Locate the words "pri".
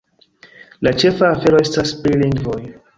2.03-2.21